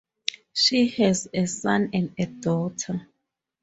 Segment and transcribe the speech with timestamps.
[0.53, 3.07] She has a son and a daughter.